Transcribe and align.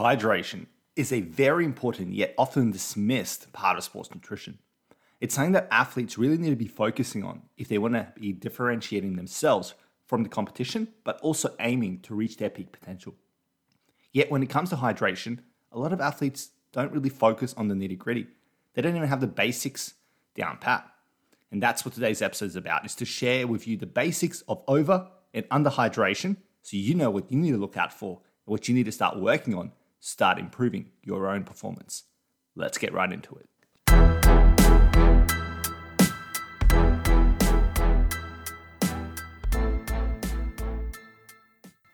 Hydration 0.00 0.64
is 0.96 1.12
a 1.12 1.20
very 1.20 1.62
important 1.62 2.14
yet 2.14 2.34
often 2.38 2.70
dismissed 2.70 3.52
part 3.52 3.76
of 3.76 3.84
sports 3.84 4.08
nutrition. 4.14 4.58
It's 5.20 5.34
something 5.34 5.52
that 5.52 5.68
athletes 5.70 6.16
really 6.16 6.38
need 6.38 6.48
to 6.48 6.56
be 6.56 6.68
focusing 6.68 7.22
on 7.22 7.42
if 7.58 7.68
they 7.68 7.76
want 7.76 7.92
to 7.92 8.10
be 8.18 8.32
differentiating 8.32 9.16
themselves 9.16 9.74
from 10.06 10.22
the 10.22 10.30
competition, 10.30 10.88
but 11.04 11.20
also 11.20 11.54
aiming 11.60 12.00
to 12.00 12.14
reach 12.14 12.38
their 12.38 12.48
peak 12.48 12.72
potential. 12.72 13.14
Yet, 14.10 14.30
when 14.30 14.42
it 14.42 14.48
comes 14.48 14.70
to 14.70 14.76
hydration, 14.76 15.40
a 15.70 15.78
lot 15.78 15.92
of 15.92 16.00
athletes 16.00 16.52
don't 16.72 16.92
really 16.92 17.10
focus 17.10 17.52
on 17.58 17.68
the 17.68 17.74
nitty 17.74 17.98
gritty. 17.98 18.26
They 18.72 18.80
don't 18.80 18.96
even 18.96 19.06
have 19.06 19.20
the 19.20 19.26
basics 19.26 19.92
down 20.34 20.56
pat. 20.56 20.90
And 21.52 21.62
that's 21.62 21.84
what 21.84 21.92
today's 21.92 22.22
episode 22.22 22.46
is 22.46 22.56
about, 22.56 22.86
is 22.86 22.94
to 22.94 23.04
share 23.04 23.46
with 23.46 23.68
you 23.68 23.76
the 23.76 23.84
basics 23.84 24.40
of 24.48 24.62
over 24.66 25.08
and 25.34 25.44
under 25.50 25.68
hydration 25.68 26.38
so 26.62 26.78
you 26.78 26.94
know 26.94 27.10
what 27.10 27.30
you 27.30 27.36
need 27.36 27.50
to 27.50 27.58
look 27.58 27.76
out 27.76 27.92
for 27.92 28.22
and 28.46 28.52
what 28.52 28.66
you 28.66 28.74
need 28.74 28.86
to 28.86 28.92
start 28.92 29.20
working 29.20 29.54
on, 29.54 29.72
start 30.00 30.38
improving 30.38 30.90
your 31.04 31.28
own 31.28 31.44
performance. 31.44 32.04
Let's 32.56 32.78
get 32.78 32.92
right 32.92 33.12
into 33.12 33.36
it. 33.36 33.46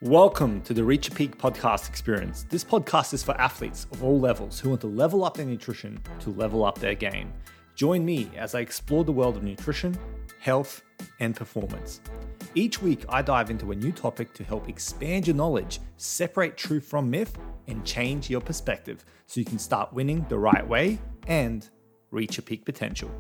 Welcome 0.03 0.61
to 0.63 0.73
the 0.73 0.85
Reach 0.85 1.09
a 1.09 1.11
Peak 1.11 1.37
podcast 1.37 1.89
experience. 1.89 2.47
This 2.49 2.63
podcast 2.63 3.13
is 3.13 3.25
for 3.25 3.33
athletes 3.41 3.89
of 3.91 4.05
all 4.05 4.21
levels 4.21 4.61
who 4.61 4.69
want 4.69 4.81
to 4.83 4.87
level 4.87 5.25
up 5.25 5.37
their 5.37 5.47
nutrition 5.47 5.99
to 6.21 6.31
level 6.31 6.65
up 6.65 6.79
their 6.79 6.95
game. 6.95 7.33
Join 7.75 8.05
me 8.05 8.31
as 8.37 8.55
I 8.55 8.61
explore 8.61 9.05
the 9.05 9.13
world 9.13 9.37
of 9.37 9.43
nutrition, 9.43 9.99
health, 10.47 10.83
and 11.19 11.35
performance. 11.35 12.01
Each 12.55 12.81
week, 12.81 13.05
I 13.09 13.21
dive 13.21 13.51
into 13.51 13.73
a 13.73 13.75
new 13.75 13.91
topic 13.91 14.33
to 14.35 14.45
help 14.45 14.69
expand 14.69 15.27
your 15.27 15.35
knowledge, 15.35 15.81
separate 15.97 16.57
truth 16.57 16.87
from 16.87 17.11
myth, 17.11 17.37
and 17.67 17.85
change 17.85 18.31
your 18.31 18.41
perspective 18.41 19.05
so 19.27 19.41
you 19.41 19.45
can 19.45 19.59
start 19.59 19.93
winning 19.93 20.25
the 20.29 20.39
right 20.39 20.67
way 20.67 21.01
and 21.27 21.69
reach 22.13 22.37
your 22.37 22.45
peak 22.45 22.65
potential. 22.65 23.11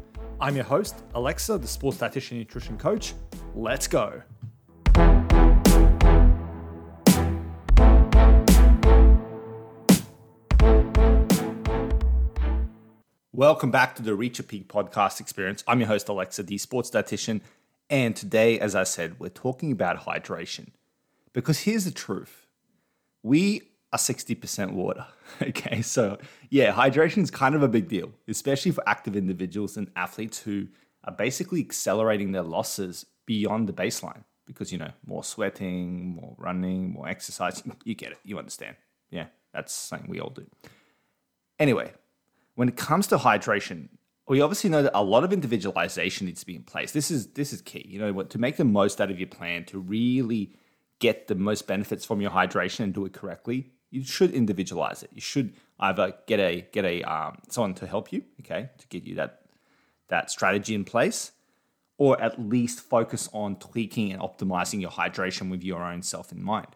I'm 0.41 0.55
your 0.55 0.65
host, 0.65 1.03
Aleksa, 1.15 1.61
the 1.61 1.67
sports 1.67 1.99
dietitian 1.99 2.39
nutrition 2.39 2.79
coach. 2.79 3.13
Let's 3.57 3.89
go. 3.89 4.23
Welcome 13.37 13.71
back 13.71 13.95
to 13.97 14.03
the 14.03 14.15
Reach 14.15 14.39
a 14.39 14.43
Peak 14.43 14.67
podcast 14.67 15.21
experience. 15.21 15.63
I'm 15.69 15.79
your 15.79 15.89
host, 15.89 16.07
Aleksa, 16.07 16.47
the 16.47 16.57
sports 16.57 16.89
dietitian. 16.89 17.43
And 17.91 18.17
today, 18.17 18.59
as 18.59 18.75
I 18.75 18.85
said, 18.85 19.21
we're 19.21 19.29
talking 19.29 19.71
about 19.73 20.07
hydration. 20.07 20.69
Because 21.35 21.59
here's 21.59 21.85
the 21.85 21.91
truth 21.91 22.47
we 23.23 23.61
are 23.93 23.99
60% 23.99 24.73
water. 24.73 25.05
Okay, 25.43 25.83
so 25.83 26.17
yeah, 26.49 26.73
hydration 26.73 27.23
is 27.23 27.31
kind 27.31 27.55
of 27.55 27.63
a 27.63 27.69
big 27.69 27.89
deal, 27.89 28.11
especially 28.27 28.71
for 28.71 28.83
active 28.89 29.15
individuals 29.15 29.77
and 29.77 29.91
athletes 29.97 30.39
who 30.39 30.69
are 31.05 31.13
basically 31.13 31.61
accelerating 31.61 32.33
their 32.33 32.43
losses 32.43 33.05
beyond 33.27 33.69
the 33.69 33.75
baseline 33.75 34.25
because, 34.47 34.73
you 34.73 34.79
know, 34.79 34.93
more 35.05 35.23
sweating, 35.23 36.15
more 36.17 36.35
running, 36.39 36.91
more 36.91 37.07
exercise. 37.07 37.63
You 37.85 37.95
get 37.95 38.13
it, 38.13 38.19
you 38.25 38.39
understand. 38.39 38.77
Yeah, 39.11 39.27
that's 39.53 39.75
something 39.75 40.09
we 40.09 40.21
all 40.21 40.31
do. 40.31 40.47
Anyway, 41.59 41.93
when 42.57 42.69
it 42.69 42.77
comes 42.77 43.07
to 43.09 43.19
hydration, 43.19 43.91
we 44.29 44.41
obviously 44.41 44.69
know 44.69 44.83
that 44.83 44.99
a 44.99 45.05
lot 45.05 45.23
of 45.23 45.33
individualization 45.33 46.27
needs 46.27 46.41
to 46.41 46.47
be 46.47 46.57
in 46.57 46.65
place. 46.65 46.91
This 46.91 47.11
is 47.11 47.29
this 47.29 47.53
is 47.53 47.61
key. 47.61 47.87
You 47.89 48.01
know, 48.01 48.23
to 48.25 48.39
make 48.39 48.57
the 48.57 48.65
most 48.65 49.01
out 49.01 49.11
of 49.11 49.21
your 49.21 49.29
plan, 49.29 49.65
to 49.67 49.79
really 49.79 50.57
get 50.99 51.29
the 51.29 51.37
most 51.37 51.67
benefits 51.67 52.05
from 52.05 52.21
your 52.21 52.33
hydration 52.33 52.81
and 52.81 52.95
do 52.95 53.05
it 53.05 53.13
correctly, 53.13 53.71
you 53.91 54.03
should 54.03 54.33
individualize 54.33 55.03
it. 55.03 55.11
You 55.13 55.21
should 55.21 55.55
either 55.79 56.15
get 56.27 56.41
a 56.41 56.67
get 56.73 56.85
a 56.85 57.03
um, 57.03 57.39
someone 57.49 57.75
to 57.75 57.87
help 57.87 58.13
you, 58.13 58.25
okay, 58.41 58.71
to 58.79 58.87
get 58.89 59.05
you 59.05 59.15
that 59.17 59.43
that 60.09 60.31
strategy 60.31 60.75
in 60.75 60.85
place, 60.85 61.33
or 61.99 62.21
at 62.21 62.41
least 62.41 62.81
focus 62.81 63.29
on 63.33 63.57
tweaking 63.57 64.13
and 64.13 64.21
optimizing 64.21 64.81
your 64.81 64.91
hydration 64.91 65.51
with 65.51 65.63
your 65.63 65.85
own 65.85 66.03
self 66.03 66.33
in 66.33 66.43
mind. 66.43 66.75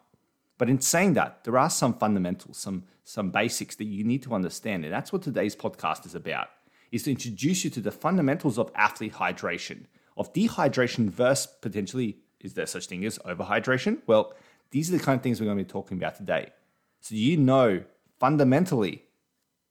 But 0.61 0.69
in 0.69 0.79
saying 0.79 1.13
that, 1.13 1.43
there 1.43 1.57
are 1.57 1.71
some 1.71 1.95
fundamentals, 1.95 2.59
some 2.59 2.83
some 3.03 3.31
basics 3.31 3.75
that 3.77 3.85
you 3.85 4.03
need 4.03 4.21
to 4.21 4.35
understand, 4.35 4.85
and 4.85 4.93
that's 4.93 5.11
what 5.11 5.23
today's 5.23 5.55
podcast 5.55 6.05
is 6.05 6.13
about. 6.13 6.49
Is 6.91 7.01
to 7.01 7.09
introduce 7.09 7.63
you 7.63 7.71
to 7.71 7.81
the 7.81 7.89
fundamentals 7.89 8.59
of 8.59 8.71
athlete 8.75 9.13
hydration, 9.13 9.85
of 10.15 10.31
dehydration 10.33 11.09
versus 11.09 11.51
potentially 11.61 12.19
is 12.41 12.53
there 12.53 12.67
such 12.67 12.85
thing 12.85 13.03
as 13.05 13.17
overhydration? 13.25 14.03
Well, 14.05 14.35
these 14.69 14.93
are 14.93 14.97
the 14.99 15.03
kind 15.03 15.17
of 15.17 15.23
things 15.23 15.41
we're 15.41 15.47
going 15.47 15.57
to 15.57 15.63
be 15.63 15.67
talking 15.67 15.97
about 15.97 16.15
today. 16.15 16.51
So 16.99 17.15
you 17.15 17.37
know 17.37 17.83
fundamentally 18.19 19.05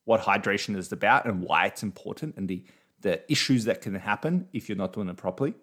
what 0.06 0.22
hydration 0.22 0.76
is 0.76 0.90
about 0.90 1.24
and 1.24 1.40
why 1.40 1.66
it's 1.66 1.84
important 1.84 2.34
and 2.36 2.48
the 2.48 2.64
the 3.00 3.22
issues 3.30 3.64
that 3.66 3.80
can 3.80 3.94
happen 3.94 4.48
if 4.52 4.68
you're 4.68 4.76
not 4.76 4.92
doing 4.92 5.08
it 5.08 5.16
properly 5.16 5.54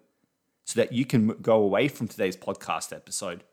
so 0.64 0.80
that 0.80 0.94
you 0.94 1.04
can 1.04 1.28
go 1.42 1.56
away 1.56 1.86
from 1.86 2.08
today's 2.08 2.34
podcast 2.34 2.96
episode 2.96 3.44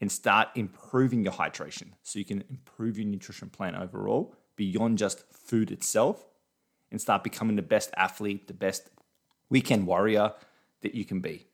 and 0.00 0.12
start 0.12 0.48
improving 0.54 1.24
your 1.24 1.32
hydration 1.32 1.88
so 2.02 2.18
you 2.18 2.24
can 2.24 2.44
improve 2.50 2.98
your 2.98 3.06
nutrition 3.06 3.48
plan 3.48 3.74
overall 3.74 4.34
beyond 4.56 4.98
just 4.98 5.24
food 5.32 5.70
itself 5.70 6.24
and 6.90 7.00
start 7.00 7.24
becoming 7.24 7.56
the 7.56 7.62
best 7.62 7.90
athlete, 7.96 8.46
the 8.46 8.54
best 8.54 8.90
weekend 9.50 9.86
warrior 9.86 10.32
that 10.82 10.94
you 10.94 11.04
can 11.04 11.20
be. 11.20 11.46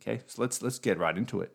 Okay, 0.00 0.22
so 0.26 0.42
let's 0.42 0.62
let's 0.62 0.78
get 0.78 0.98
right 0.98 1.16
into 1.16 1.40
it. 1.40 1.52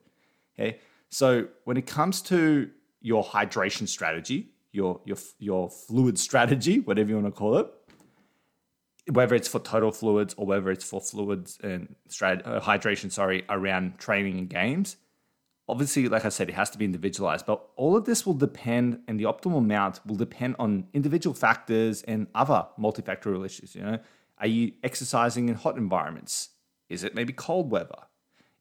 Okay, 0.57 0.79
so 1.09 1.47
when 1.65 1.77
it 1.77 1.85
comes 1.85 2.21
to 2.23 2.69
your 3.01 3.23
hydration 3.23 3.87
strategy, 3.87 4.49
your 4.71 5.01
your 5.05 5.17
your 5.37 5.69
fluid 5.69 6.17
strategy, 6.17 6.79
whatever 6.85 7.09
you 7.09 7.15
want 7.15 7.27
to 7.27 7.31
call 7.31 7.57
it, 7.57 7.67
whether 9.11 9.35
it's 9.35 9.47
for 9.47 9.59
total 9.59 9.91
fluids 9.91 10.33
or 10.37 10.45
whether 10.45 10.71
it's 10.71 10.83
for 10.83 11.01
fluids 11.01 11.57
and 11.63 11.95
strat- 12.09 12.45
uh, 12.45 12.59
hydration, 12.59 13.11
sorry, 13.11 13.43
around 13.49 13.97
training 13.97 14.37
and 14.37 14.49
games, 14.49 14.97
obviously, 15.69 16.07
like 16.09 16.25
I 16.25 16.29
said, 16.29 16.49
it 16.49 16.55
has 16.55 16.69
to 16.71 16.77
be 16.77 16.85
individualized, 16.85 17.45
but 17.45 17.65
all 17.75 17.95
of 17.95 18.05
this 18.05 18.25
will 18.25 18.33
depend, 18.33 19.01
and 19.07 19.19
the 19.19 19.25
optimal 19.25 19.59
amount 19.59 19.99
will 20.05 20.15
depend 20.15 20.55
on 20.59 20.87
individual 20.93 21.33
factors 21.33 22.01
and 22.03 22.27
other 22.33 22.65
multifactorial 22.79 23.45
issues. 23.45 23.75
You 23.75 23.83
know, 23.83 23.99
are 24.39 24.47
you 24.47 24.73
exercising 24.83 25.47
in 25.49 25.55
hot 25.55 25.77
environments? 25.77 26.49
Is 26.89 27.03
it 27.03 27.13
maybe 27.13 27.33
cold 27.33 27.69
weather? 27.69 27.99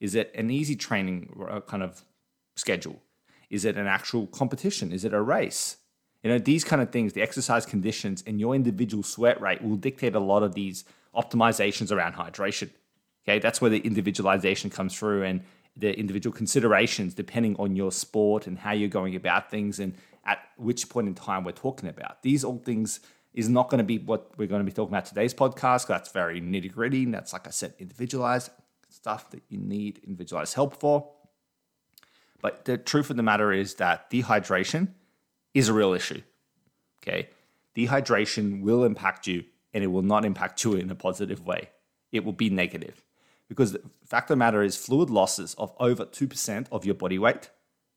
Is 0.00 0.14
it 0.14 0.32
an 0.34 0.50
easy 0.50 0.76
training 0.76 1.34
uh, 1.48 1.60
kind 1.60 1.82
of 1.82 2.04
schedule? 2.56 3.02
Is 3.50 3.64
it 3.64 3.76
an 3.76 3.86
actual 3.86 4.26
competition? 4.26 4.92
Is 4.92 5.04
it 5.04 5.14
a 5.14 5.22
race? 5.22 5.78
You 6.22 6.30
know, 6.30 6.38
these 6.38 6.64
kind 6.64 6.82
of 6.82 6.90
things, 6.90 7.12
the 7.14 7.22
exercise 7.22 7.64
conditions 7.64 8.22
and 8.26 8.38
your 8.38 8.54
individual 8.54 9.02
sweat 9.02 9.40
rate 9.40 9.62
will 9.62 9.76
dictate 9.76 10.14
a 10.14 10.20
lot 10.20 10.42
of 10.42 10.54
these 10.54 10.84
optimizations 11.14 11.90
around 11.90 12.14
hydration. 12.14 12.70
Okay, 13.24 13.38
that's 13.38 13.60
where 13.60 13.70
the 13.70 13.78
individualization 13.80 14.70
comes 14.70 14.96
through 14.96 15.22
and 15.22 15.42
the 15.78 15.98
individual 15.98 16.34
considerations 16.34 17.14
depending 17.14 17.56
on 17.56 17.76
your 17.76 17.92
sport 17.92 18.46
and 18.46 18.58
how 18.58 18.72
you're 18.72 18.88
going 18.88 19.14
about 19.14 19.50
things 19.50 19.78
and 19.78 19.94
at 20.24 20.40
which 20.56 20.88
point 20.88 21.06
in 21.08 21.14
time 21.14 21.44
we're 21.44 21.52
talking 21.52 21.88
about. 21.88 22.22
These 22.22 22.44
all 22.44 22.58
things 22.58 23.00
is 23.32 23.48
not 23.48 23.70
going 23.70 23.78
to 23.78 23.84
be 23.84 23.98
what 23.98 24.32
we're 24.36 24.48
going 24.48 24.60
to 24.60 24.64
be 24.64 24.72
talking 24.72 24.92
about 24.92 25.06
today's 25.06 25.32
podcast. 25.32 25.86
That's 25.86 26.10
very 26.10 26.40
nitty 26.40 26.72
gritty. 26.72 27.04
And 27.04 27.14
that's, 27.14 27.32
like 27.32 27.46
I 27.46 27.50
said, 27.50 27.74
individualized 27.78 28.50
stuff 28.88 29.30
that 29.30 29.42
you 29.48 29.58
need 29.58 30.00
individualized 30.04 30.54
help 30.54 30.78
for. 30.78 31.10
But 32.40 32.64
the 32.64 32.76
truth 32.76 33.10
of 33.10 33.16
the 33.16 33.22
matter 33.22 33.52
is 33.52 33.74
that 33.74 34.10
dehydration 34.10 34.88
is 35.54 35.68
a 35.68 35.72
real 35.72 35.92
issue. 35.92 36.22
Okay. 37.02 37.28
Dehydration 37.76 38.62
will 38.62 38.84
impact 38.84 39.26
you 39.26 39.44
and 39.72 39.84
it 39.84 39.88
will 39.88 40.02
not 40.02 40.24
impact 40.24 40.64
you 40.64 40.74
in 40.74 40.90
a 40.90 40.94
positive 40.94 41.46
way. 41.46 41.70
It 42.10 42.24
will 42.24 42.32
be 42.32 42.50
negative 42.50 43.02
because 43.48 43.72
the 43.72 43.82
fact 44.04 44.30
of 44.30 44.34
the 44.34 44.36
matter 44.36 44.62
is 44.62 44.76
fluid 44.76 45.10
losses 45.10 45.54
of 45.54 45.72
over 45.80 46.04
2% 46.04 46.66
of 46.70 46.84
your 46.84 46.94
body 46.94 47.18
weight 47.18 47.50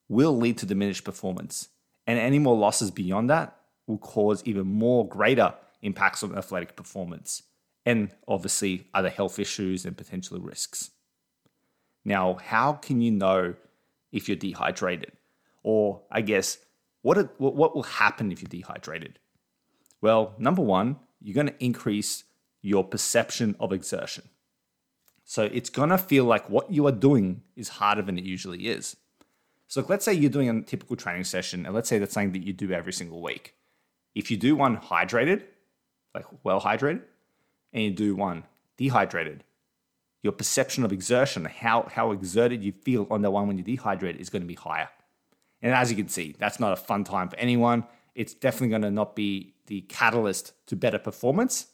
will 0.08 0.36
lead 0.36 0.58
to 0.60 0.66
diminished 0.66 1.04
performance. 1.04 1.70
And 2.08 2.18
any 2.18 2.40
more 2.40 2.56
losses 2.56 2.92
beyond 2.92 3.30
that 3.30 3.56
will 3.88 3.98
cause 3.98 4.42
even 4.46 4.68
more 4.68 5.08
greater 5.08 5.54
impacts 5.82 6.24
on 6.24 6.38
athletic 6.38 6.76
performance 6.76 7.44
and 7.86 8.12
obviously 8.28 8.88
other 8.94 9.10
health 9.10 9.40
issues 9.40 9.86
and 9.86 9.98
potential 9.98 10.40
risks. 10.40 10.92
Now, 12.06 12.36
how 12.36 12.74
can 12.74 13.02
you 13.02 13.12
know 13.12 13.56
if 14.12 14.28
you're 14.28 14.38
dehydrated? 14.38 15.12
Or 15.64 16.02
I 16.12 16.22
guess, 16.22 16.58
what, 17.02 17.40
what 17.40 17.76
will 17.76 17.84
happen 17.84 18.32
if 18.32 18.42
you're 18.42 18.50
dehydrated? 18.50 19.20
Well, 20.02 20.34
number 20.38 20.62
one, 20.62 20.98
you're 21.22 21.36
going 21.36 21.48
to 21.48 21.64
increase 21.64 22.24
your 22.62 22.84
perception 22.84 23.56
of 23.60 23.72
exertion. 23.72 24.30
So 25.24 25.44
it's 25.44 25.70
gonna 25.70 25.98
feel 25.98 26.26
like 26.26 26.50
what 26.50 26.72
you 26.72 26.86
are 26.88 26.92
doing 26.92 27.42
is 27.56 27.70
harder 27.70 28.02
than 28.02 28.18
it 28.18 28.24
usually 28.24 28.68
is. 28.68 28.96
So 29.68 29.86
let's 29.88 30.04
say 30.04 30.14
you're 30.14 30.30
doing 30.30 30.50
a 30.50 30.62
typical 30.62 30.98
training 30.98 31.24
session, 31.24 31.66
and 31.66 31.74
let's 31.74 31.88
say 31.88 31.98
that's 31.98 32.14
something 32.14 32.34
that 32.34 32.46
you 32.46 32.52
do 32.52 32.72
every 32.74 32.92
single 32.92 33.22
week. 33.22 33.56
If 34.14 34.30
you 34.30 34.36
do 34.36 34.56
one 34.56 34.78
hydrated, 34.78 35.44
like 36.14 36.26
well 36.44 36.60
hydrated, 36.60 37.04
and 37.72 37.84
you 37.84 37.92
do 37.92 38.16
one 38.16 38.44
dehydrated, 38.78 39.44
your 40.24 40.34
perception 40.34 40.84
of 40.84 40.92
exertion, 40.92 41.46
how, 41.46 41.88
how 41.94 42.12
exerted 42.12 42.64
you 42.64 42.72
feel 42.72 43.08
on 43.10 43.22
the 43.22 43.32
one 43.32 43.48
when 43.48 43.58
you're 43.58 43.66
dehydrated, 43.66 44.20
is 44.20 44.30
going 44.30 44.42
to 44.42 44.48
be 44.48 44.56
higher. 44.56 44.90
And 45.62 45.74
as 45.74 45.90
you 45.90 45.98
can 45.98 46.10
see, 46.10 46.36
that's 46.38 46.60
not 46.60 46.74
a 46.74 46.76
fun 46.76 47.04
time 47.04 47.30
for 47.30 47.38
anyone. 47.38 47.86
It's 48.14 48.34
definitely 48.34 48.70
going 48.70 48.82
to 48.82 48.92
not 48.92 49.16
be 49.16 49.54
the 49.68 49.82
catalyst 49.82 50.54
to 50.68 50.76
better 50.76 51.00
performance 51.00 51.68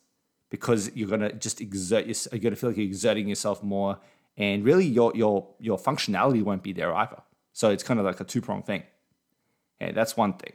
because 0.50 0.92
you're 0.96 1.10
going 1.10 1.22
to 1.22 1.34
just 1.34 1.62
exert 1.62 2.06
yourself. 2.06 2.34
You're 2.34 2.42
going 2.42 2.54
to 2.54 2.60
feel 2.60 2.70
like 2.70 2.78
you're 2.78 2.86
exerting 2.86 3.28
yourself 3.28 3.64
more, 3.64 4.00
and 4.38 4.64
really 4.64 4.86
your 4.86 5.12
your 5.16 5.48
your 5.60 5.78
functionality 5.78 6.44
won't 6.44 6.64
be 6.64 6.74
there 6.74 6.94
either. 6.96 7.22
So 7.54 7.72
it's 7.72 7.84
kind 7.84 8.00
of 8.00 8.06
like 8.06 8.20
a 8.20 8.24
two 8.24 8.42
prong 8.42 8.64
thing. 8.64 8.84
That's 9.80 10.16
one 10.18 10.34
thing. 10.34 10.54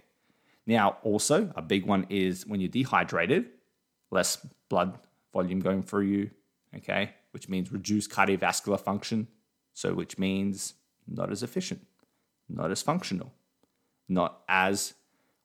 Now, 0.66 0.98
also 1.02 1.52
a 1.56 1.62
big 1.62 1.86
one 1.86 2.06
is 2.08 2.46
when 2.46 2.60
you're 2.60 2.68
dehydrated, 2.68 3.46
less 4.10 4.44
blood 4.68 4.98
volume 5.32 5.60
going 5.60 5.82
through 5.82 6.06
you. 6.06 6.30
Okay, 6.74 7.10
which 7.32 7.48
means 7.48 7.70
reduced 7.72 8.10
cardiovascular 8.10 8.80
function. 8.80 9.28
So 9.74 9.94
which 9.94 10.18
means 10.18 10.74
not 11.08 11.30
as 11.30 11.42
efficient, 11.42 11.86
not 12.48 12.70
as 12.70 12.82
functional, 12.82 13.32
not 14.08 14.42
as 14.48 14.94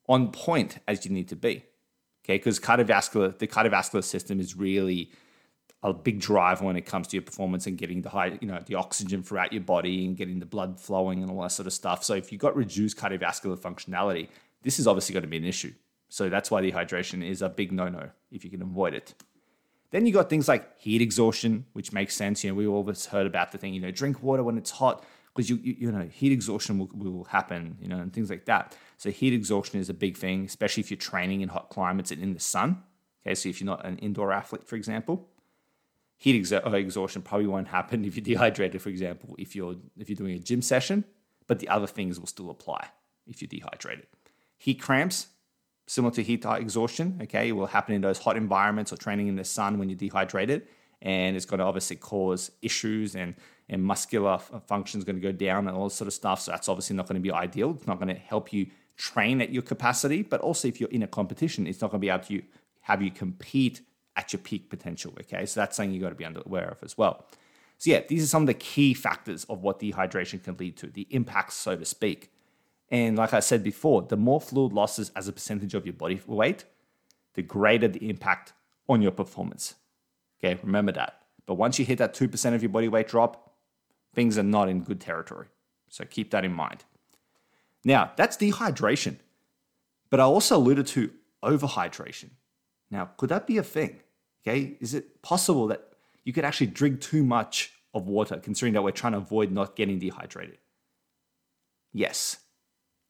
on 0.07 0.31
point 0.31 0.79
as 0.87 1.05
you 1.05 1.11
need 1.11 1.27
to 1.29 1.35
be. 1.35 1.63
Okay, 2.27 2.37
because 2.37 2.59
cardiovascular, 2.59 3.37
the 3.37 3.47
cardiovascular 3.47 4.03
system 4.03 4.39
is 4.41 4.55
really 4.55 5.11
a 5.81 5.93
big 5.93 6.19
driver 6.19 6.65
when 6.65 6.75
it 6.75 6.85
comes 6.85 7.07
to 7.07 7.15
your 7.15 7.23
performance 7.23 7.67
and 7.67 7.77
getting 7.77 8.01
the 8.01 8.09
high, 8.09 8.37
you 8.41 8.47
know, 8.47 8.59
the 8.65 8.75
oxygen 8.75 9.23
throughout 9.23 9.53
your 9.53 9.61
body 9.61 10.05
and 10.05 10.17
getting 10.17 10.39
the 10.39 10.45
blood 10.45 10.79
flowing 10.79 11.21
and 11.21 11.31
all 11.31 11.41
that 11.43 11.51
sort 11.51 11.67
of 11.67 11.73
stuff. 11.73 12.03
So 12.03 12.15
if 12.15 12.31
you've 12.31 12.41
got 12.41 12.55
reduced 12.55 12.97
cardiovascular 12.97 13.57
functionality, 13.57 14.27
this 14.63 14.79
is 14.79 14.87
obviously 14.87 15.13
going 15.13 15.23
to 15.23 15.29
be 15.29 15.37
an 15.37 15.45
issue. 15.45 15.73
So 16.09 16.27
that's 16.29 16.51
why 16.51 16.61
dehydration 16.61 17.23
is 17.25 17.41
a 17.41 17.49
big 17.49 17.71
no-no 17.71 18.09
if 18.31 18.43
you 18.43 18.49
can 18.49 18.61
avoid 18.61 18.93
it. 18.93 19.13
Then 19.91 20.05
you 20.05 20.11
got 20.11 20.29
things 20.29 20.49
like 20.49 20.77
heat 20.79 21.01
exhaustion, 21.01 21.65
which 21.71 21.93
makes 21.93 22.15
sense. 22.15 22.43
You 22.43 22.49
know, 22.49 22.55
we 22.55 22.67
always 22.67 23.05
heard 23.05 23.25
about 23.25 23.53
the 23.53 23.57
thing, 23.57 23.73
you 23.73 23.79
know, 23.79 23.91
drink 23.91 24.21
water 24.21 24.43
when 24.43 24.57
it's 24.57 24.71
hot 24.71 25.05
because 25.37 25.51
you, 25.51 25.57
you, 25.57 25.75
you 25.77 25.91
know 25.91 26.09
heat 26.11 26.31
exhaustion 26.31 26.79
will, 26.79 26.89
will 26.93 27.23
happen, 27.25 27.77
you 27.79 27.87
know, 27.87 27.99
and 27.99 28.11
things 28.11 28.29
like 28.29 28.45
that. 28.45 28.75
So 28.97 29.11
heat 29.11 29.33
exhaustion 29.33 29.79
is 29.79 29.87
a 29.87 29.93
big 29.93 30.17
thing, 30.17 30.45
especially 30.45 30.81
if 30.81 30.89
you're 30.89 30.97
training 30.97 31.41
in 31.41 31.49
hot 31.49 31.69
climates 31.69 32.09
and 32.09 32.21
in 32.21 32.33
the 32.33 32.39
sun. 32.39 32.81
Okay, 33.23 33.35
so 33.35 33.47
if 33.47 33.61
you're 33.61 33.67
not 33.67 33.85
an 33.85 33.99
indoor 33.99 34.31
athlete, 34.31 34.67
for 34.67 34.75
example, 34.75 35.29
heat 36.17 36.41
exa- 36.41 36.65
uh, 36.65 36.71
exhaustion 36.71 37.21
probably 37.21 37.45
won't 37.45 37.67
happen 37.67 38.03
if 38.09 38.15
you're 38.15 38.23
dehydrated, 38.23 38.81
for 38.81 38.89
example, 38.89 39.35
if 39.37 39.55
you're 39.55 39.75
if 39.95 40.09
you're 40.09 40.17
doing 40.17 40.35
a 40.35 40.39
gym 40.39 40.63
session. 40.63 41.05
But 41.45 41.59
the 41.59 41.69
other 41.69 41.87
things 41.87 42.19
will 42.19 42.27
still 42.27 42.49
apply 42.49 42.89
if 43.27 43.41
you're 43.41 43.47
dehydrated. 43.47 44.07
Heat 44.57 44.81
cramps, 44.81 45.27
similar 45.85 46.13
to 46.15 46.23
heat 46.23 46.43
exhaustion, 46.45 47.19
okay, 47.21 47.49
it 47.49 47.51
will 47.53 47.67
happen 47.67 47.93
in 47.93 48.01
those 48.01 48.17
hot 48.17 48.35
environments 48.35 48.91
or 48.91 48.97
training 48.97 49.27
in 49.27 49.35
the 49.35 49.45
sun 49.45 49.77
when 49.77 49.87
you're 49.87 49.97
dehydrated, 49.97 50.67
and 51.01 51.35
it's 51.35 51.45
going 51.45 51.59
to 51.59 51.65
obviously 51.65 51.95
cause 51.95 52.51
issues 52.61 53.15
and 53.15 53.35
and 53.69 53.83
muscular 53.83 54.37
function 54.37 54.97
is 54.97 55.03
going 55.03 55.17
to 55.17 55.21
go 55.21 55.31
down 55.31 55.67
and 55.67 55.75
all 55.75 55.85
this 55.85 55.95
sort 55.95 56.07
of 56.07 56.13
stuff. 56.13 56.39
So 56.41 56.51
that's 56.51 56.69
obviously 56.69 56.95
not 56.95 57.05
going 57.05 57.15
to 57.15 57.21
be 57.21 57.31
ideal. 57.31 57.71
It's 57.71 57.87
not 57.87 57.99
going 57.99 58.13
to 58.13 58.21
help 58.21 58.53
you 58.53 58.67
train 58.95 59.41
at 59.41 59.51
your 59.51 59.61
capacity, 59.61 60.23
but 60.23 60.39
also 60.41 60.67
if 60.67 60.79
you're 60.79 60.89
in 60.89 61.03
a 61.03 61.07
competition, 61.07 61.67
it's 61.67 61.81
not 61.81 61.91
going 61.91 61.99
to 61.99 62.05
be 62.05 62.09
able 62.09 62.23
to 62.25 62.41
have 62.81 63.01
you 63.01 63.11
compete 63.11 63.81
at 64.15 64.31
your 64.33 64.39
peak 64.41 64.69
potential. 64.69 65.13
Okay, 65.19 65.45
so 65.45 65.59
that's 65.59 65.75
something 65.75 65.93
you 65.93 66.01
got 66.01 66.09
to 66.09 66.15
be 66.15 66.23
aware 66.23 66.69
of 66.69 66.77
as 66.81 66.97
well. 66.97 67.25
So 67.77 67.91
yeah, 67.91 68.01
these 68.07 68.23
are 68.23 68.27
some 68.27 68.43
of 68.43 68.47
the 68.47 68.53
key 68.53 68.93
factors 68.93 69.43
of 69.45 69.61
what 69.61 69.79
dehydration 69.79 70.43
can 70.43 70.57
lead 70.57 70.77
to, 70.77 70.87
the 70.87 71.07
impacts, 71.11 71.55
so 71.55 71.75
to 71.75 71.85
speak. 71.85 72.31
And 72.89 73.17
like 73.17 73.33
I 73.33 73.39
said 73.41 73.63
before, 73.63 74.01
the 74.01 74.17
more 74.17 74.41
fluid 74.41 74.73
losses 74.73 75.11
as 75.15 75.27
a 75.27 75.33
percentage 75.33 75.73
of 75.73 75.85
your 75.85 75.93
body 75.93 76.19
weight, 76.25 76.63
the 77.33 77.43
greater 77.43 77.87
the 77.87 78.09
impact 78.09 78.53
on 78.89 79.01
your 79.01 79.11
performance. 79.11 79.75
Okay, 80.39 80.59
remember 80.63 80.91
that. 80.93 81.21
But 81.45 81.55
once 81.55 81.79
you 81.79 81.85
hit 81.85 81.97
that 81.97 82.13
2% 82.13 82.53
of 82.53 82.61
your 82.61 82.69
body 82.69 82.87
weight 82.87 83.07
drop, 83.07 83.53
things 84.13 84.37
are 84.37 84.43
not 84.43 84.69
in 84.69 84.81
good 84.81 85.01
territory. 85.01 85.47
So 85.89 86.05
keep 86.05 86.31
that 86.31 86.45
in 86.45 86.53
mind. 86.53 86.83
Now, 87.83 88.11
that's 88.17 88.37
dehydration. 88.37 89.17
But 90.09 90.19
I 90.19 90.23
also 90.23 90.57
alluded 90.57 90.87
to 90.87 91.11
overhydration. 91.43 92.31
Now, 92.89 93.11
could 93.17 93.29
that 93.29 93.47
be 93.47 93.57
a 93.57 93.63
thing? 93.63 93.99
Okay, 94.45 94.77
is 94.79 94.93
it 94.93 95.21
possible 95.21 95.67
that 95.67 95.93
you 96.23 96.33
could 96.33 96.45
actually 96.45 96.67
drink 96.67 97.01
too 97.01 97.23
much 97.23 97.73
of 97.93 98.07
water, 98.07 98.37
considering 98.37 98.73
that 98.73 98.83
we're 98.83 98.91
trying 98.91 99.13
to 99.13 99.17
avoid 99.19 99.51
not 99.51 99.75
getting 99.75 99.99
dehydrated? 99.99 100.57
Yes, 101.93 102.37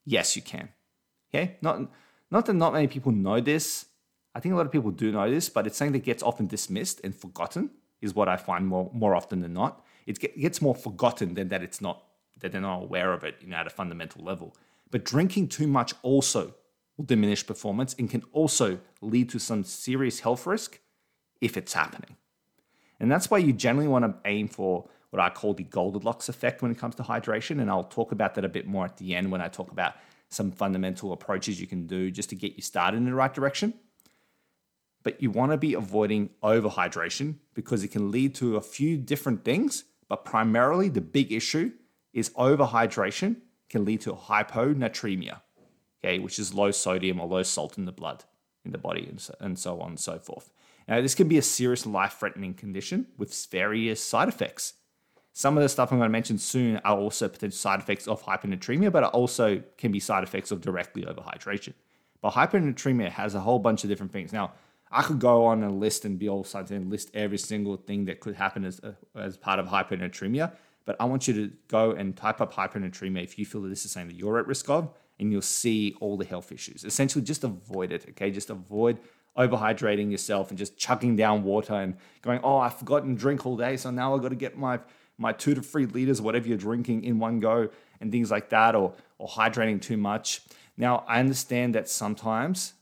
yes, 0.05 0.35
you 0.35 0.41
can. 0.41 0.69
Okay, 1.29 1.57
not 1.61 1.91
not 2.31 2.45
that 2.45 2.53
not 2.53 2.73
many 2.73 2.87
people 2.87 3.11
know 3.11 3.39
this. 3.39 3.85
I 4.35 4.39
think 4.39 4.53
a 4.53 4.55
lot 4.55 4.65
of 4.65 4.71
people 4.71 4.91
do 4.91 5.11
know 5.11 5.29
this, 5.29 5.49
but 5.49 5.65
it's 5.65 5.77
something 5.77 5.93
that 5.93 6.03
gets 6.03 6.21
often 6.21 6.47
dismissed 6.47 7.01
and 7.03 7.15
forgotten. 7.15 7.71
Is 7.99 8.13
what 8.13 8.29
I 8.29 8.37
find 8.37 8.67
more 8.67 8.91
more 8.93 9.15
often 9.15 9.41
than 9.41 9.53
not. 9.53 9.83
It 10.05 10.19
gets 10.19 10.61
more 10.61 10.75
forgotten 10.75 11.33
than 11.33 11.49
that 11.49 11.63
it's 11.63 11.81
not 11.81 12.03
that 12.39 12.51
they're 12.51 12.61
not 12.61 12.83
aware 12.83 13.11
of 13.11 13.23
it, 13.23 13.37
you 13.41 13.47
know, 13.47 13.57
at 13.57 13.65
a 13.65 13.71
fundamental 13.71 14.23
level. 14.23 14.55
But 14.91 15.03
drinking 15.03 15.47
too 15.47 15.67
much 15.67 15.93
also 16.03 16.53
will 16.95 17.05
diminish 17.05 17.45
performance 17.45 17.95
and 17.97 18.09
can 18.09 18.23
also 18.31 18.79
lead 19.01 19.29
to 19.29 19.39
some 19.39 19.63
serious 19.63 20.19
health 20.19 20.45
risk 20.45 20.79
if 21.41 21.57
it's 21.57 21.73
happening. 21.73 22.15
And 22.99 23.11
that's 23.11 23.29
why 23.29 23.37
you 23.37 23.53
generally 23.53 23.87
want 23.87 24.05
to 24.05 24.29
aim 24.29 24.47
for 24.47 24.89
what 25.11 25.21
I 25.21 25.29
call 25.29 25.53
the 25.53 25.63
Goldilocks 25.63 26.29
effect 26.29 26.61
when 26.61 26.71
it 26.71 26.77
comes 26.77 26.95
to 26.95 27.03
hydration. 27.03 27.61
And 27.61 27.69
I'll 27.69 27.83
talk 27.83 28.11
about 28.11 28.35
that 28.35 28.45
a 28.45 28.49
bit 28.49 28.67
more 28.67 28.85
at 28.85 28.97
the 28.97 29.15
end 29.15 29.31
when 29.31 29.41
I 29.41 29.47
talk 29.47 29.71
about 29.71 29.95
some 30.29 30.51
fundamental 30.51 31.13
approaches 31.13 31.61
you 31.61 31.67
can 31.67 31.87
do 31.87 32.11
just 32.11 32.29
to 32.29 32.35
get 32.35 32.55
you 32.55 32.61
started 32.61 32.97
in 32.97 33.05
the 33.05 33.13
right 33.13 33.33
direction. 33.33 33.73
But 35.07 35.21
you 35.21 35.31
want 35.31 35.53
to 35.53 35.57
be 35.57 35.73
avoiding 35.73 36.31
overhydration 36.43 37.35
because 37.53 37.81
it 37.81 37.93
can 37.93 38.11
lead 38.11 38.35
to 38.35 38.57
a 38.57 38.61
few 38.61 38.97
different 38.97 39.45
things. 39.45 39.85
But 40.09 40.25
primarily, 40.25 40.89
the 40.89 40.99
big 40.99 41.31
issue 41.31 41.71
is 42.11 42.31
overhydration 42.31 43.37
can 43.69 43.85
lead 43.85 44.01
to 44.01 44.11
hyponatremia, 44.11 45.39
okay, 46.03 46.19
which 46.19 46.37
is 46.39 46.53
low 46.53 46.71
sodium 46.71 47.21
or 47.21 47.27
low 47.29 47.41
salt 47.43 47.77
in 47.77 47.85
the 47.85 47.93
blood 47.93 48.25
in 48.65 48.73
the 48.73 48.77
body 48.77 49.09
and 49.39 49.57
so, 49.57 49.79
on 49.79 49.91
and 49.91 49.99
so 50.01 50.19
forth. 50.19 50.51
Now, 50.89 50.99
this 50.99 51.15
can 51.15 51.29
be 51.29 51.37
a 51.37 51.41
serious 51.41 51.85
life 51.85 52.17
threatening 52.19 52.53
condition 52.53 53.07
with 53.17 53.33
various 53.49 54.03
side 54.03 54.27
effects. 54.27 54.73
Some 55.31 55.55
of 55.55 55.63
the 55.63 55.69
stuff 55.69 55.93
I'm 55.93 55.99
going 55.99 56.09
to 56.09 56.11
mention 56.11 56.37
soon 56.37 56.81
are 56.83 56.97
also 56.97 57.29
potential 57.29 57.55
side 57.55 57.79
effects 57.79 58.09
of 58.09 58.23
hyponatremia, 58.23 58.91
but 58.91 59.03
it 59.03 59.13
also 59.13 59.63
can 59.77 59.93
be 59.93 60.01
side 60.01 60.25
effects 60.25 60.51
of 60.51 60.59
directly 60.59 61.03
overhydration. 61.03 61.75
But 62.19 62.33
hyponatremia 62.33 63.11
has 63.11 63.35
a 63.35 63.39
whole 63.39 63.59
bunch 63.59 63.85
of 63.85 63.89
different 63.89 64.11
things. 64.11 64.33
Now, 64.33 64.51
I 64.91 65.01
could 65.03 65.19
go 65.19 65.45
on 65.45 65.63
a 65.63 65.71
list 65.71 66.05
and 66.05 66.17
be 66.17 66.29
all 66.29 66.43
sides 66.43 66.71
and 66.71 66.89
list 66.89 67.11
every 67.13 67.37
single 67.37 67.75
thing 67.77 68.05
that 68.05 68.19
could 68.19 68.35
happen 68.35 68.63
as, 68.65 68.79
uh, 68.79 68.93
as 69.15 69.37
part 69.37 69.59
of 69.59 69.67
hyponatremia, 69.67 70.53
but 70.85 70.95
I 70.99 71.05
want 71.05 71.27
you 71.27 71.33
to 71.33 71.51
go 71.67 71.91
and 71.91 72.15
type 72.15 72.39
up 72.39 72.53
hyponatremia 72.53 73.23
if 73.23 73.37
you 73.37 73.45
feel 73.45 73.61
that 73.63 73.69
this 73.69 73.85
is 73.85 73.91
something 73.91 74.09
that 74.09 74.15
you're 74.15 74.39
at 74.39 74.47
risk 74.47 74.69
of, 74.69 74.93
and 75.19 75.31
you'll 75.31 75.41
see 75.41 75.95
all 75.99 76.15
the 76.15 76.25
health 76.25 76.51
issues. 76.51 76.85
Essentially, 76.85 77.23
just 77.23 77.43
avoid 77.43 77.91
it, 77.91 78.05
okay? 78.09 78.31
Just 78.31 78.49
avoid 78.49 78.99
overhydrating 79.37 80.09
yourself 80.09 80.49
and 80.49 80.57
just 80.57 80.77
chugging 80.77 81.15
down 81.15 81.43
water 81.43 81.73
and 81.73 81.95
going, 82.21 82.39
oh, 82.43 82.57
I've 82.57 82.75
forgotten 82.75 83.15
to 83.15 83.19
drink 83.19 83.45
all 83.45 83.57
day, 83.57 83.77
so 83.77 83.91
now 83.91 84.15
I've 84.15 84.21
got 84.21 84.29
to 84.29 84.35
get 84.35 84.57
my 84.57 84.79
my 85.19 85.33
two 85.33 85.55
to 85.55 85.61
three 85.61 85.87
liters, 85.87 86.21
whatever 86.21 86.47
you're 86.47 86.57
drinking, 86.57 87.03
in 87.03 87.17
one 87.17 87.39
go, 87.39 87.69
and 87.99 88.11
things 88.11 88.29
like 88.29 88.49
that, 88.49 88.75
or 88.75 88.93
or 89.17 89.27
hydrating 89.27 89.81
too 89.81 89.97
much. 89.97 90.41
Now, 90.77 91.03
I 91.07 91.19
understand 91.19 91.73
that 91.75 91.89
sometimes 91.89 92.73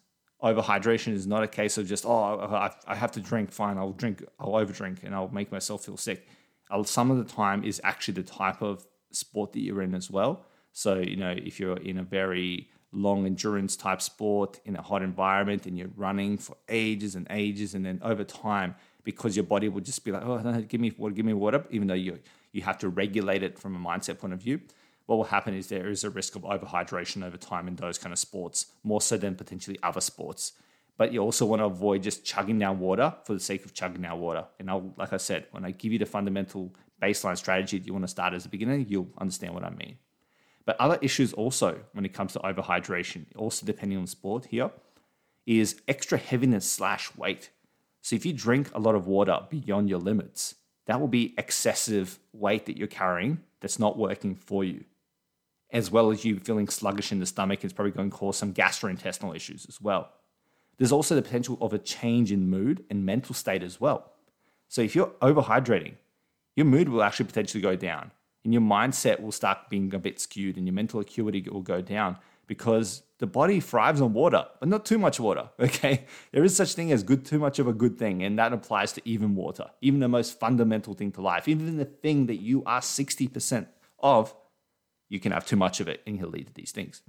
overhydration 0.44 1.14
is 1.14 1.26
not 1.26 1.44
a 1.44 1.48
case 1.48 1.78
of 1.78 1.88
just, 1.88 2.06
oh, 2.06 2.70
I 2.88 2.96
have 2.96 3.12
to 3.14 3.20
drink, 3.20 3.52
fine, 3.52 3.78
I'll 3.78 3.94
drink, 3.94 4.24
I'll 4.40 4.54
overdrink, 4.54 5.04
and 5.04 5.16
I'll 5.16 5.30
make 5.30 5.52
myself 5.52 5.86
feel 5.86 5.98
sick. 5.98 6.28
Uh, 6.70 6.84
some 6.84 7.12
of 7.12 7.18
the 7.18 7.24
time 7.24 7.64
is 7.64 7.80
actually 7.84 8.16
the 8.16 8.24
type 8.24 8.62
of 8.62 8.86
sport 9.12 9.54
that 9.54 9.62
you're 9.62 9.82
in 9.82 9.96
as 9.96 10.12
well. 10.12 10.46
So, 10.72 10.96
you 10.96 11.16
know, 11.16 11.32
if 11.32 11.60
you're 11.60 11.78
in 11.78 11.98
a 11.98 12.04
very 12.04 12.70
long 12.96 13.26
endurance 13.26 13.76
type 13.76 14.02
sport 14.02 14.60
in 14.66 14.76
a 14.76 14.82
hot 14.82 15.02
environment 15.02 15.66
and 15.66 15.78
you're 15.78 15.92
running 15.96 16.38
for 16.38 16.56
ages 16.70 17.16
and 17.16 17.28
ages 17.30 17.76
and 17.76 17.86
then 17.86 18.00
over 18.02 18.24
time 18.24 18.74
because 19.04 19.36
your 19.36 19.44
body 19.44 19.68
will 19.68 19.82
just 19.82 20.04
be 20.06 20.12
like 20.12 20.24
oh 20.24 20.62
give 20.62 20.80
me 20.80 20.92
water 20.98 21.14
give 21.14 21.26
me 21.26 21.34
water 21.34 21.64
even 21.70 21.88
though 21.88 21.94
you 21.94 22.18
you 22.54 22.62
have 22.62 22.78
to 22.78 22.88
regulate 22.88 23.44
it 23.44 23.60
from 23.60 23.76
a 23.76 23.80
mindset 23.80 24.18
point 24.18 24.34
of 24.34 24.42
view 24.42 24.62
what 25.06 25.18
will 25.18 25.26
happen 25.26 25.54
is 25.54 25.68
there 25.68 25.90
is 25.90 26.04
a 26.04 26.10
risk 26.10 26.36
of 26.36 26.44
overhydration 26.44 27.24
over 27.24 27.38
time 27.38 27.68
in 27.68 27.76
those 27.76 27.98
kind 27.98 28.12
of 28.14 28.20
sports 28.20 28.68
more 28.84 29.02
so 29.02 29.18
than 29.18 29.36
potentially 29.36 29.78
other 29.84 30.02
sports 30.02 30.54
but 30.98 31.12
you 31.12 31.20
also 31.20 31.46
want 31.46 31.60
to 31.60 31.66
avoid 31.66 32.02
just 32.02 32.24
chugging 32.24 32.58
down 32.58 32.80
water 32.80 33.14
for 33.26 33.34
the 33.34 33.40
sake 33.40 33.66
of 33.66 33.74
chugging 33.74 34.02
down 34.02 34.20
water 34.20 34.46
and 34.60 34.70
I'll, 34.70 34.94
like 34.98 35.14
i 35.14 35.18
said 35.18 35.46
when 35.52 35.66
i 35.66 35.72
give 35.72 35.92
you 35.92 36.00
the 36.00 36.06
fundamental 36.06 36.74
baseline 37.02 37.38
strategy 37.38 37.78
that 37.78 37.86
you 37.86 37.94
want 37.94 38.04
to 38.06 38.10
start 38.10 38.34
as 38.34 38.46
a 38.46 38.50
beginner 38.50 38.76
you'll 38.76 39.10
understand 39.20 39.54
what 39.54 39.64
i 39.64 39.70
mean 39.70 39.98
but 40.66 40.80
other 40.80 40.98
issues 41.02 41.32
also 41.34 41.80
when 41.94 42.06
it 42.06 42.14
comes 42.14 42.34
to 42.34 42.40
overhydration, 42.40 43.26
also 43.36 43.66
depending 43.66 43.98
on 43.98 44.08
sport 44.08 44.46
here, 44.46 44.72
is 45.46 45.80
extra 45.88 46.18
heaviness 46.18 46.70
slash 46.70 47.16
weight. 47.16 47.52
So 48.02 48.16
if 48.16 48.26
you 48.26 48.34
drink 48.34 48.72
a 48.74 48.80
lot 48.80 48.96
of 48.96 49.08
water 49.08 49.40
beyond 49.50 49.90
your 49.90 50.00
limits, 50.00 50.56
that 50.88 51.00
will 51.00 51.08
be 51.08 51.36
excessive 51.38 52.20
weight 52.34 52.66
that 52.66 52.78
you're 52.78 52.88
carrying 52.88 53.42
that's 53.60 53.80
not 53.80 53.98
working 53.98 54.36
for 54.36 54.64
you. 54.64 54.84
As 55.72 55.92
well 55.92 56.12
as 56.12 56.24
you 56.24 56.40
feeling 56.40 56.68
sluggish 56.68 57.12
in 57.12 57.20
the 57.20 57.26
stomach, 57.26 57.64
it's 57.64 57.74
probably 57.74 57.92
going 57.92 58.10
to 58.10 58.16
cause 58.16 58.38
some 58.38 58.54
gastrointestinal 58.54 59.36
issues 59.36 59.66
as 59.68 59.82
well. 59.82 60.12
There's 60.78 60.92
also 60.92 61.16
the 61.16 61.22
potential 61.22 61.58
of 61.62 61.74
a 61.74 61.80
change 61.80 62.32
in 62.32 62.50
mood 62.50 62.84
and 62.90 63.06
mental 63.06 63.34
state 63.34 63.64
as 63.64 63.80
well. 63.80 64.12
So 64.68 64.82
if 64.82 64.96
you're 64.96 65.14
overhydrating, 65.22 65.96
your 66.56 66.66
mood 66.66 66.90
will 66.90 67.04
actually 67.04 67.26
potentially 67.26 67.62
go 67.62 67.76
down 67.76 68.12
and 68.44 68.54
your 68.54 68.62
mindset 68.62 69.20
will 69.20 69.32
start 69.32 69.70
being 69.70 69.94
a 69.94 70.00
bit 70.00 70.20
skewed 70.20 70.58
and 70.58 70.66
your 70.66 70.74
mental 70.74 71.00
acuity 71.00 71.42
will 71.50 71.62
go 71.62 71.82
down 71.82 72.18
because 72.48 73.04
the 73.18 73.28
body 73.28 73.60
thrives 73.60 74.02
on 74.02 74.14
water, 74.14 74.46
but 74.60 74.70
not 74.70 74.86
too 74.86 74.98
much 74.98 75.20
water. 75.20 75.50
Okay. 75.60 76.06
There 76.32 76.44
is 76.44 76.56
such 76.56 76.74
thing 76.74 76.92
as 76.92 77.02
good 77.04 77.26
too 77.26 77.40
much 77.40 77.60
of 77.60 77.68
a 77.68 77.74
good 77.74 77.98
thing, 77.98 78.24
and 78.24 78.38
that 78.38 78.54
applies 78.54 78.94
to 78.94 79.02
even 79.04 79.36
water, 79.36 79.72
even 79.82 80.00
the 80.00 80.08
most 80.08 80.40
fundamental 80.40 80.94
thing 80.94 81.12
to 81.14 81.22
life, 81.22 81.48
even 81.48 81.78
the 81.78 81.86
thing 81.86 82.28
that 82.28 82.36
you 82.36 82.64
are 82.66 82.82
60% 82.82 83.68
of, 84.00 84.36
you 85.16 85.22
can 85.22 85.32
have 85.32 85.46
too 85.46 85.56
much 85.56 85.80
of 85.80 85.88
it 85.88 86.02
and 86.06 86.18
you'll 86.18 86.30
lead 86.30 86.48
to 86.48 86.54
these 86.54 86.72
things. 86.72 87.02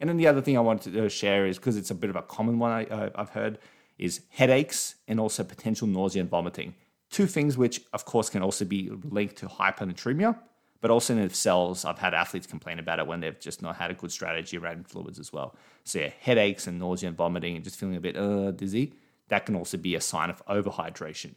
And 0.00 0.08
then 0.08 0.16
the 0.16 0.28
other 0.28 0.40
thing 0.40 0.56
I 0.56 0.60
wanted 0.60 0.92
to 0.92 1.08
share 1.08 1.46
is 1.46 1.58
because 1.58 1.76
it's 1.76 1.90
a 1.90 1.94
bit 1.94 2.10
of 2.10 2.16
a 2.16 2.22
common 2.22 2.58
one 2.58 2.70
I, 2.70 2.84
uh, 2.84 3.10
I've 3.16 3.30
heard 3.30 3.58
is 3.98 4.20
headaches 4.28 4.94
and 5.08 5.18
also 5.18 5.42
potential 5.42 5.88
nausea 5.88 6.20
and 6.20 6.30
vomiting. 6.30 6.74
Two 7.10 7.26
things 7.26 7.58
which, 7.58 7.80
of 7.92 8.04
course, 8.04 8.28
can 8.30 8.42
also 8.42 8.64
be 8.64 8.90
linked 9.02 9.36
to 9.36 9.46
hyponatremia, 9.46 10.38
but 10.80 10.90
also 10.90 11.14
in 11.14 11.20
themselves, 11.20 11.84
I've 11.84 11.98
had 11.98 12.14
athletes 12.14 12.46
complain 12.46 12.78
about 12.78 13.00
it 13.00 13.06
when 13.06 13.20
they've 13.20 13.40
just 13.40 13.62
not 13.62 13.76
had 13.76 13.90
a 13.90 13.94
good 13.94 14.12
strategy 14.12 14.56
around 14.56 14.86
fluids 14.86 15.18
as 15.18 15.32
well. 15.32 15.56
So 15.84 15.98
yeah, 15.98 16.10
headaches 16.20 16.68
and 16.68 16.78
nausea 16.78 17.08
and 17.08 17.16
vomiting 17.16 17.56
and 17.56 17.64
just 17.64 17.76
feeling 17.76 17.96
a 17.96 18.00
bit 18.00 18.16
uh, 18.16 18.52
dizzy, 18.52 18.92
that 19.28 19.46
can 19.46 19.56
also 19.56 19.76
be 19.76 19.96
a 19.96 20.00
sign 20.00 20.30
of 20.30 20.44
overhydration. 20.46 21.34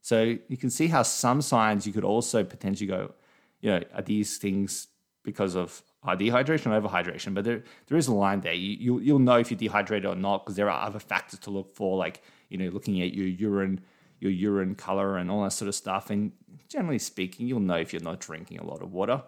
So 0.00 0.36
you 0.48 0.56
can 0.56 0.70
see 0.70 0.88
how 0.88 1.02
some 1.02 1.40
signs 1.40 1.86
you 1.86 1.92
could 1.92 2.04
also 2.04 2.42
potentially 2.42 2.88
go, 2.88 3.12
you 3.60 3.70
know, 3.70 3.82
are 3.94 4.02
these 4.02 4.38
things 4.38 4.88
because 5.22 5.54
of 5.54 5.82
uh, 6.02 6.16
dehydration 6.16 6.66
or 6.66 6.80
overhydration? 6.80 7.34
But 7.34 7.44
there, 7.44 7.62
there 7.86 7.98
is 7.98 8.08
a 8.08 8.14
line 8.14 8.40
there. 8.40 8.54
You, 8.54 8.76
you, 8.78 8.98
you'll 9.00 9.18
know 9.18 9.38
if 9.38 9.50
you're 9.50 9.58
dehydrated 9.58 10.06
or 10.06 10.16
not 10.16 10.44
because 10.44 10.56
there 10.56 10.70
are 10.70 10.86
other 10.86 10.98
factors 10.98 11.40
to 11.40 11.50
look 11.50 11.74
for, 11.74 11.96
like, 11.96 12.22
you 12.48 12.58
know, 12.58 12.68
looking 12.68 13.00
at 13.02 13.14
your 13.14 13.26
urine 13.26 13.80
your 14.22 14.30
urine 14.30 14.76
color 14.76 15.16
and 15.16 15.30
all 15.30 15.42
that 15.42 15.50
sort 15.50 15.68
of 15.68 15.74
stuff. 15.74 16.08
And 16.08 16.30
generally 16.68 17.00
speaking, 17.00 17.48
you'll 17.48 17.58
know 17.58 17.74
if 17.74 17.92
you're 17.92 18.02
not 18.02 18.20
drinking 18.20 18.60
a 18.60 18.64
lot 18.64 18.80
of 18.80 18.92
water 18.92 19.24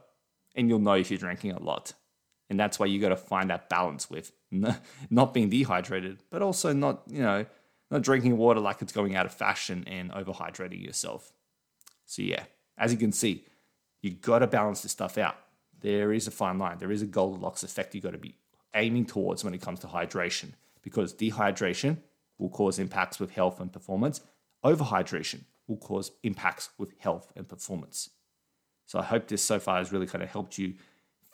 and 0.54 0.68
you'll 0.68 0.78
know 0.78 0.92
if 0.92 1.10
you're 1.10 1.18
drinking 1.18 1.50
a 1.50 1.60
lot. 1.60 1.94
And 2.48 2.60
that's 2.60 2.78
why 2.78 2.86
you 2.86 3.00
got 3.00 3.08
to 3.08 3.16
find 3.16 3.50
that 3.50 3.68
balance 3.68 4.08
with 4.08 4.30
not 5.10 5.34
being 5.34 5.48
dehydrated, 5.50 6.18
but 6.30 6.42
also 6.42 6.72
not, 6.72 7.02
you 7.08 7.22
know, 7.22 7.44
not 7.90 8.02
drinking 8.02 8.36
water 8.36 8.60
like 8.60 8.82
it's 8.82 8.92
going 8.92 9.16
out 9.16 9.26
of 9.26 9.34
fashion 9.34 9.82
and 9.88 10.12
overhydrating 10.12 10.84
yourself. 10.84 11.32
So, 12.06 12.22
yeah, 12.22 12.44
as 12.78 12.92
you 12.92 12.98
can 12.98 13.10
see, 13.10 13.44
you 14.00 14.10
got 14.10 14.40
to 14.40 14.46
balance 14.46 14.82
this 14.82 14.92
stuff 14.92 15.18
out. 15.18 15.36
There 15.84 16.14
is 16.14 16.26
a 16.26 16.30
fine 16.30 16.58
line. 16.58 16.78
There 16.78 16.90
is 16.90 17.02
a 17.02 17.06
Goldilocks 17.06 17.62
effect 17.62 17.94
you've 17.94 18.04
got 18.04 18.12
to 18.12 18.18
be 18.18 18.36
aiming 18.74 19.04
towards 19.04 19.44
when 19.44 19.52
it 19.52 19.60
comes 19.60 19.80
to 19.80 19.86
hydration 19.86 20.52
because 20.82 21.12
dehydration 21.12 21.98
will 22.38 22.48
cause 22.48 22.78
impacts 22.78 23.20
with 23.20 23.32
health 23.32 23.60
and 23.60 23.70
performance 23.70 24.22
overhydration 24.64 25.42
will 25.66 25.76
cause 25.76 26.10
impacts 26.22 26.70
with 26.78 26.94
health 26.98 27.30
and 27.36 27.46
performance. 27.46 28.08
So 28.86 28.98
I 28.98 29.02
hope 29.02 29.28
this 29.28 29.42
so 29.42 29.58
far 29.58 29.76
has 29.76 29.92
really 29.92 30.06
kind 30.06 30.24
of 30.24 30.30
helped 30.30 30.56
you 30.56 30.72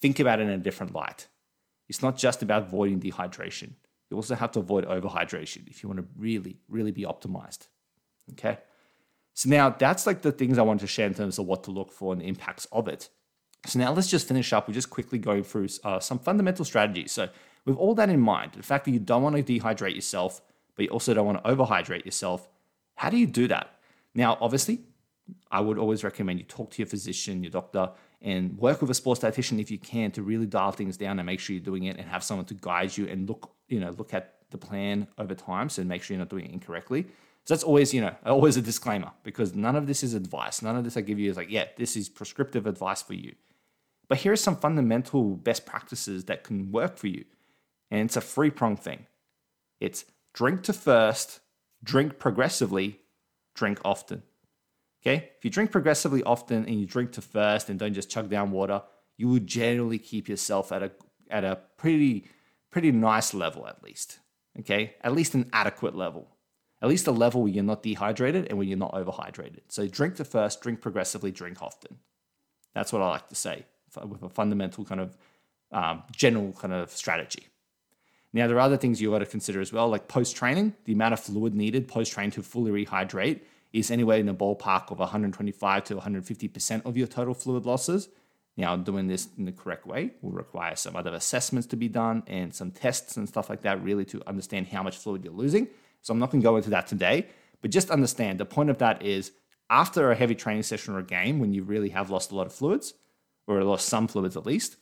think 0.00 0.18
about 0.18 0.40
it 0.40 0.44
in 0.44 0.50
a 0.50 0.58
different 0.58 0.94
light. 0.94 1.28
It's 1.88 2.02
not 2.02 2.18
just 2.18 2.42
about 2.42 2.64
avoiding 2.64 3.00
dehydration. 3.00 3.74
You 4.10 4.16
also 4.16 4.34
have 4.34 4.50
to 4.52 4.58
avoid 4.58 4.84
overhydration 4.84 5.68
if 5.68 5.82
you 5.82 5.88
want 5.88 6.00
to 6.00 6.06
really, 6.16 6.58
really 6.68 6.90
be 6.90 7.02
optimized. 7.02 7.68
Okay. 8.32 8.58
So 9.34 9.48
now 9.48 9.70
that's 9.70 10.08
like 10.08 10.22
the 10.22 10.32
things 10.32 10.58
I 10.58 10.62
want 10.62 10.80
to 10.80 10.88
share 10.88 11.06
in 11.06 11.14
terms 11.14 11.38
of 11.38 11.46
what 11.46 11.62
to 11.64 11.70
look 11.70 11.92
for 11.92 12.12
and 12.12 12.20
the 12.20 12.26
impacts 12.26 12.66
of 12.72 12.88
it. 12.88 13.08
So 13.66 13.78
now 13.78 13.92
let's 13.92 14.08
just 14.08 14.26
finish 14.26 14.52
up 14.52 14.68
We 14.68 14.74
just 14.74 14.90
quickly 14.90 15.18
go 15.18 15.42
through 15.42 15.68
uh, 15.84 16.00
some 16.00 16.18
fundamental 16.18 16.64
strategies. 16.64 17.12
So 17.12 17.28
with 17.64 17.76
all 17.76 17.94
that 17.96 18.08
in 18.08 18.20
mind, 18.20 18.52
the 18.52 18.62
fact 18.62 18.86
that 18.86 18.92
you 18.92 18.98
don't 18.98 19.22
want 19.22 19.36
to 19.36 19.42
dehydrate 19.42 19.94
yourself, 19.94 20.40
but 20.76 20.84
you 20.84 20.88
also 20.90 21.12
don't 21.12 21.26
want 21.26 21.44
to 21.44 21.50
overhydrate 21.50 22.04
yourself, 22.04 22.48
how 22.96 23.10
do 23.10 23.16
you 23.16 23.26
do 23.26 23.48
that? 23.48 23.78
Now, 24.14 24.38
obviously, 24.40 24.80
I 25.50 25.60
would 25.60 25.78
always 25.78 26.02
recommend 26.02 26.38
you 26.38 26.44
talk 26.44 26.70
to 26.72 26.78
your 26.82 26.86
physician, 26.86 27.42
your 27.42 27.50
doctor, 27.50 27.90
and 28.22 28.58
work 28.58 28.80
with 28.80 28.90
a 28.90 28.94
sports 28.94 29.20
dietitian 29.20 29.60
if 29.60 29.70
you 29.70 29.78
can 29.78 30.10
to 30.12 30.22
really 30.22 30.46
dial 30.46 30.72
things 30.72 30.96
down 30.96 31.18
and 31.18 31.26
make 31.26 31.40
sure 31.40 31.54
you're 31.54 31.64
doing 31.64 31.84
it 31.84 31.96
and 31.96 32.08
have 32.08 32.22
someone 32.22 32.46
to 32.46 32.54
guide 32.54 32.96
you 32.96 33.06
and 33.06 33.28
look, 33.28 33.52
you 33.68 33.80
know, 33.80 33.90
look 33.90 34.12
at 34.12 34.36
the 34.50 34.58
plan 34.58 35.06
over 35.18 35.34
time 35.34 35.68
so 35.68 35.82
make 35.84 36.02
sure 36.02 36.14
you're 36.14 36.18
not 36.18 36.28
doing 36.28 36.44
it 36.46 36.52
incorrectly. 36.52 37.04
So 37.44 37.54
that's 37.54 37.64
always, 37.64 37.94
you 37.94 38.00
know, 38.00 38.14
always 38.26 38.56
a 38.56 38.62
disclaimer 38.62 39.12
because 39.22 39.54
none 39.54 39.76
of 39.76 39.86
this 39.86 40.02
is 40.02 40.14
advice. 40.14 40.60
None 40.60 40.76
of 40.76 40.84
this 40.84 40.96
I 40.96 41.00
give 41.00 41.18
you 41.18 41.30
is 41.30 41.36
like, 41.36 41.50
yeah, 41.50 41.66
this 41.76 41.96
is 41.96 42.08
prescriptive 42.08 42.66
advice 42.66 43.02
for 43.02 43.14
you. 43.14 43.34
But 44.10 44.18
here 44.18 44.32
are 44.32 44.36
some 44.36 44.56
fundamental 44.56 45.36
best 45.36 45.64
practices 45.64 46.24
that 46.24 46.42
can 46.42 46.72
work 46.72 46.98
for 46.98 47.06
you. 47.06 47.24
And 47.92 48.00
it's 48.00 48.16
a 48.16 48.20
free 48.20 48.50
prong 48.50 48.76
thing. 48.76 49.06
It's 49.78 50.04
drink 50.34 50.64
to 50.64 50.72
first, 50.72 51.38
drink 51.84 52.18
progressively, 52.18 52.98
drink 53.54 53.78
often. 53.84 54.24
Okay? 55.00 55.30
If 55.38 55.44
you 55.44 55.50
drink 55.50 55.70
progressively 55.70 56.24
often 56.24 56.64
and 56.64 56.80
you 56.80 56.86
drink 56.86 57.12
to 57.12 57.22
first 57.22 57.70
and 57.70 57.78
don't 57.78 57.94
just 57.94 58.10
chug 58.10 58.28
down 58.28 58.50
water, 58.50 58.82
you 59.16 59.28
will 59.28 59.38
generally 59.38 60.00
keep 60.00 60.28
yourself 60.28 60.72
at 60.72 60.82
a 60.82 60.90
at 61.30 61.44
a 61.44 61.60
pretty 61.76 62.26
pretty 62.68 62.90
nice 62.90 63.32
level 63.32 63.68
at 63.68 63.80
least. 63.80 64.18
Okay? 64.58 64.96
At 65.02 65.14
least 65.14 65.34
an 65.34 65.48
adequate 65.52 65.94
level. 65.94 66.36
At 66.82 66.88
least 66.88 67.06
a 67.06 67.12
level 67.12 67.42
where 67.42 67.52
you're 67.52 67.62
not 67.62 67.84
dehydrated 67.84 68.48
and 68.48 68.58
where 68.58 68.66
you're 68.66 68.76
not 68.76 68.94
overhydrated. 68.94 69.60
So 69.68 69.86
drink 69.86 70.16
to 70.16 70.24
first, 70.24 70.62
drink 70.62 70.80
progressively, 70.80 71.30
drink 71.30 71.62
often. 71.62 71.98
That's 72.74 72.92
what 72.92 73.02
I 73.02 73.08
like 73.08 73.28
to 73.28 73.36
say 73.36 73.66
with 74.06 74.22
a 74.22 74.28
fundamental 74.28 74.84
kind 74.84 75.00
of 75.00 75.16
um, 75.72 76.02
general 76.12 76.52
kind 76.52 76.72
of 76.74 76.90
strategy. 76.90 77.46
Now, 78.32 78.46
there 78.46 78.56
are 78.56 78.60
other 78.60 78.76
things 78.76 79.00
you 79.00 79.10
got 79.10 79.18
to 79.20 79.26
consider 79.26 79.60
as 79.60 79.72
well, 79.72 79.88
like 79.88 80.06
post 80.06 80.36
training, 80.36 80.74
the 80.84 80.92
amount 80.92 81.14
of 81.14 81.20
fluid 81.20 81.54
needed 81.54 81.88
post 81.88 82.12
training 82.12 82.30
to 82.32 82.42
fully 82.42 82.84
rehydrate 82.84 83.40
is 83.72 83.90
anywhere 83.90 84.18
in 84.18 84.26
the 84.26 84.34
ballpark 84.34 84.90
of 84.90 84.98
125 84.98 85.84
to 85.84 85.96
150% 85.96 86.86
of 86.86 86.96
your 86.96 87.06
total 87.06 87.34
fluid 87.34 87.66
losses. 87.66 88.08
Now, 88.56 88.76
doing 88.76 89.06
this 89.06 89.28
in 89.38 89.46
the 89.46 89.52
correct 89.52 89.86
way 89.86 90.12
will 90.22 90.32
require 90.32 90.76
some 90.76 90.94
other 90.94 91.14
assessments 91.14 91.66
to 91.68 91.76
be 91.76 91.88
done 91.88 92.22
and 92.26 92.54
some 92.54 92.70
tests 92.70 93.16
and 93.16 93.28
stuff 93.28 93.48
like 93.48 93.62
that, 93.62 93.82
really, 93.82 94.04
to 94.06 94.22
understand 94.28 94.68
how 94.68 94.82
much 94.82 94.96
fluid 94.96 95.24
you're 95.24 95.32
losing. 95.32 95.68
So, 96.02 96.12
I'm 96.12 96.18
not 96.18 96.30
going 96.30 96.40
to 96.40 96.44
go 96.44 96.56
into 96.56 96.70
that 96.70 96.86
today, 96.86 97.26
but 97.62 97.70
just 97.70 97.90
understand 97.90 98.38
the 98.38 98.44
point 98.44 98.70
of 98.70 98.78
that 98.78 99.02
is 99.02 99.32
after 99.70 100.10
a 100.10 100.16
heavy 100.16 100.34
training 100.34 100.64
session 100.64 100.94
or 100.94 100.98
a 100.98 101.04
game, 101.04 101.38
when 101.38 101.52
you 101.52 101.62
really 101.62 101.90
have 101.90 102.10
lost 102.10 102.32
a 102.32 102.34
lot 102.34 102.46
of 102.46 102.52
fluids, 102.52 102.94
or 103.46 103.62
lost 103.64 103.88
some 103.88 104.06
fluids 104.08 104.36
at 104.36 104.46
least, 104.46 104.76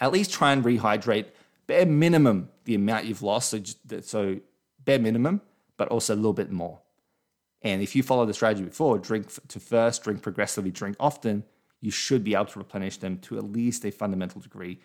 at 0.00 0.12
least 0.12 0.32
try 0.32 0.52
and 0.52 0.64
rehydrate 0.64 1.26
bare 1.66 1.86
minimum 1.86 2.48
the 2.64 2.74
amount 2.74 3.06
you've 3.06 3.22
lost. 3.22 3.50
So, 3.50 3.60
so 4.00 4.40
bare 4.84 4.98
minimum, 4.98 5.40
but 5.76 5.88
also 5.88 6.14
a 6.14 6.16
little 6.16 6.32
bit 6.32 6.50
more. 6.50 6.80
And 7.62 7.82
if 7.82 7.96
you 7.96 8.02
follow 8.02 8.26
the 8.26 8.34
strategy 8.34 8.64
before, 8.64 8.98
drink 8.98 9.28
to 9.48 9.60
first, 9.60 10.04
drink 10.04 10.22
progressively, 10.22 10.70
drink 10.70 10.96
often, 11.00 11.44
you 11.80 11.90
should 11.90 12.22
be 12.22 12.34
able 12.34 12.46
to 12.46 12.58
replenish 12.58 12.98
them 12.98 13.18
to 13.20 13.38
at 13.38 13.44
least 13.44 13.84
a 13.84 13.90
fundamental 13.90 14.40
degree. 14.40 14.80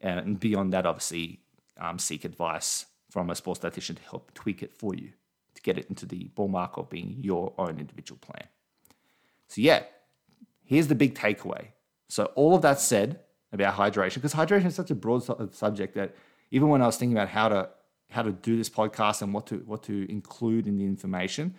And 0.00 0.38
beyond 0.38 0.72
that, 0.72 0.86
obviously, 0.86 1.40
um, 1.78 1.98
seek 1.98 2.24
advice 2.24 2.86
from 3.10 3.30
a 3.30 3.34
sports 3.34 3.60
dietitian 3.60 3.96
to 3.96 4.02
help 4.02 4.34
tweak 4.34 4.62
it 4.62 4.72
for 4.72 4.94
you 4.94 5.12
to 5.54 5.62
get 5.62 5.78
it 5.78 5.88
into 5.88 6.04
the 6.04 6.30
ballpark 6.36 6.76
of 6.76 6.90
being 6.90 7.16
your 7.20 7.54
own 7.58 7.78
individual 7.78 8.18
plan. 8.18 8.46
So, 9.48 9.60
yeah, 9.60 9.84
here's 10.64 10.88
the 10.88 10.94
big 10.94 11.14
takeaway. 11.14 11.68
So, 12.08 12.26
all 12.36 12.54
of 12.54 12.62
that 12.62 12.80
said, 12.80 13.20
about 13.52 13.74
hydration 13.74 14.16
because 14.16 14.34
hydration 14.34 14.66
is 14.66 14.74
such 14.74 14.90
a 14.90 14.94
broad 14.94 15.22
subject 15.54 15.94
that 15.94 16.14
even 16.50 16.68
when 16.68 16.82
I 16.82 16.86
was 16.86 16.96
thinking 16.96 17.16
about 17.16 17.28
how 17.28 17.48
to 17.48 17.68
how 18.10 18.22
to 18.22 18.30
do 18.30 18.56
this 18.56 18.70
podcast 18.70 19.22
and 19.22 19.34
what 19.34 19.46
to 19.48 19.56
what 19.66 19.82
to 19.84 20.10
include 20.10 20.66
in 20.66 20.76
the 20.78 20.84
information, 20.84 21.54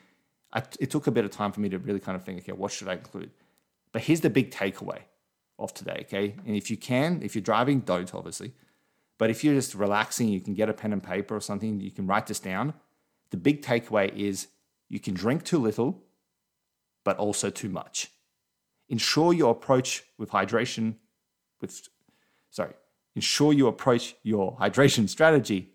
it 0.80 0.90
took 0.90 1.08
a 1.08 1.12
bit 1.12 1.26
of 1.26 1.32
time 1.32 1.52
for 1.52 1.60
me 1.60 1.70
to 1.70 1.78
really 1.78 2.00
kind 2.00 2.16
of 2.16 2.24
think, 2.24 2.40
okay, 2.40 2.54
what 2.54 2.72
should 2.72 2.88
I 2.88 2.94
include? 2.94 3.32
But 3.92 4.04
here's 4.04 4.22
the 4.22 4.30
big 4.30 4.52
takeaway 4.52 5.00
of 5.60 5.74
today, 5.74 6.00
okay? 6.02 6.36
And 6.46 6.56
if 6.56 6.70
you 6.70 6.78
can, 6.78 7.22
if 7.24 7.36
you're 7.36 7.42
driving, 7.42 7.82
don't 7.82 8.14
obviously. 8.14 8.54
But 9.18 9.30
if 9.30 9.44
you're 9.44 9.56
just 9.56 9.74
relaxing, 9.74 10.30
you 10.30 10.40
can 10.40 10.54
get 10.54 10.70
a 10.70 10.74
pen 10.74 10.94
and 10.94 11.04
paper 11.04 11.36
or 11.36 11.42
something, 11.42 11.80
you 11.80 11.92
can 11.92 12.06
write 12.06 12.28
this 12.28 12.40
down. 12.40 12.74
The 13.32 13.38
big 13.38 13.62
takeaway 13.62 14.16
is 14.16 14.48
you 14.90 15.00
can 15.00 15.16
drink 15.16 15.44
too 15.44 15.58
little, 15.58 16.04
but 17.04 17.18
also 17.18 17.50
too 17.50 17.70
much. 17.70 18.12
Ensure 18.90 19.34
your 19.34 19.52
approach 19.52 20.04
with 20.18 20.32
hydration 20.32 20.96
with, 21.60 21.88
sorry, 22.50 22.74
ensure 23.16 23.54
you 23.54 23.68
approach 23.68 24.16
your 24.24 24.56
hydration 24.58 25.10
strategy 25.10 25.72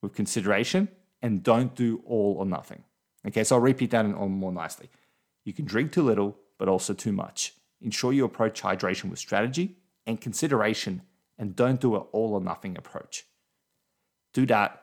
with 0.00 0.14
consideration 0.14 0.88
and 1.20 1.42
don't 1.42 1.74
do 1.74 2.02
all 2.06 2.36
or 2.38 2.46
nothing. 2.46 2.82
Okay, 3.26 3.44
so 3.44 3.56
I'll 3.56 3.62
repeat 3.62 3.90
that 3.90 4.04
on 4.04 4.14
um, 4.14 4.32
more 4.32 4.52
nicely. 4.52 4.90
You 5.44 5.52
can 5.52 5.64
drink 5.64 5.92
too 5.92 6.02
little, 6.02 6.36
but 6.58 6.68
also 6.68 6.92
too 6.92 7.12
much. 7.12 7.54
Ensure 7.80 8.12
you 8.12 8.24
approach 8.24 8.62
hydration 8.62 9.10
with 9.10 9.18
strategy 9.18 9.76
and 10.06 10.20
consideration 10.20 11.02
and 11.38 11.56
don't 11.56 11.80
do 11.80 11.96
an 11.96 12.02
all 12.12 12.34
or 12.34 12.40
nothing 12.40 12.76
approach. 12.76 13.24
Do 14.32 14.46
that 14.46 14.82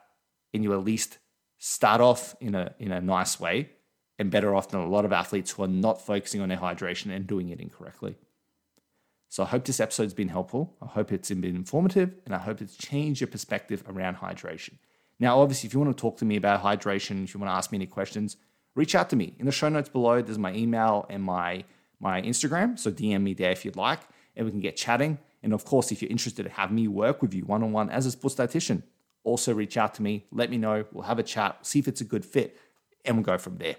and 0.53 0.63
you 0.63 0.73
at 0.73 0.83
least 0.83 1.19
start 1.57 2.01
off 2.01 2.35
in 2.39 2.55
a, 2.55 2.73
in 2.79 2.91
a 2.91 3.01
nice 3.01 3.39
way 3.39 3.69
and 4.19 4.29
better 4.29 4.53
off 4.53 4.69
than 4.69 4.81
a 4.81 4.87
lot 4.87 5.05
of 5.05 5.13
athletes 5.13 5.51
who 5.51 5.63
are 5.63 5.67
not 5.67 6.05
focusing 6.05 6.41
on 6.41 6.49
their 6.49 6.57
hydration 6.57 7.15
and 7.15 7.25
doing 7.25 7.49
it 7.49 7.61
incorrectly. 7.61 8.17
So 9.29 9.43
I 9.43 9.45
hope 9.45 9.63
this 9.63 9.79
episode's 9.79 10.13
been 10.13 10.27
helpful. 10.27 10.75
I 10.81 10.87
hope 10.87 11.11
it's 11.11 11.29
been 11.29 11.43
informative 11.43 12.15
and 12.25 12.35
I 12.35 12.39
hope 12.39 12.61
it's 12.61 12.75
changed 12.75 13.21
your 13.21 13.29
perspective 13.29 13.83
around 13.87 14.17
hydration. 14.17 14.73
Now, 15.19 15.39
obviously, 15.39 15.67
if 15.67 15.73
you 15.73 15.79
want 15.79 15.95
to 15.95 16.01
talk 16.01 16.17
to 16.17 16.25
me 16.25 16.35
about 16.35 16.61
hydration, 16.63 17.23
if 17.23 17.33
you 17.33 17.39
want 17.39 17.49
to 17.49 17.55
ask 17.55 17.71
me 17.71 17.77
any 17.77 17.85
questions, 17.85 18.37
reach 18.75 18.95
out 18.95 19.09
to 19.11 19.15
me. 19.15 19.35
In 19.39 19.45
the 19.45 19.51
show 19.51 19.69
notes 19.69 19.89
below, 19.89 20.21
there's 20.21 20.37
my 20.37 20.53
email 20.53 21.05
and 21.09 21.23
my, 21.23 21.63
my 21.99 22.21
Instagram. 22.21 22.77
So 22.77 22.91
DM 22.91 23.21
me 23.21 23.33
there 23.33 23.51
if 23.51 23.63
you'd 23.63 23.75
like. 23.75 24.01
and 24.35 24.45
we 24.45 24.51
can 24.51 24.61
get 24.61 24.75
chatting. 24.75 25.17
And 25.43 25.53
of 25.53 25.63
course, 25.63 25.91
if 25.91 26.01
you're 26.01 26.11
interested 26.11 26.43
to 26.43 26.49
have 26.49 26.71
me 26.71 26.87
work 26.87 27.21
with 27.21 27.33
you 27.33 27.45
one 27.45 27.63
on 27.63 27.71
one 27.71 27.89
as 27.89 28.05
a 28.05 28.11
sports 28.11 28.35
dietitian, 28.35 28.83
also 29.23 29.53
reach 29.53 29.77
out 29.77 29.93
to 29.95 30.01
me. 30.01 30.25
Let 30.31 30.49
me 30.49 30.57
know. 30.57 30.85
We'll 30.91 31.03
have 31.03 31.19
a 31.19 31.23
chat, 31.23 31.65
see 31.65 31.79
if 31.79 31.87
it's 31.87 32.01
a 32.01 32.05
good 32.05 32.25
fit, 32.25 32.57
and 33.05 33.17
we'll 33.17 33.23
go 33.23 33.37
from 33.37 33.57
there. 33.57 33.75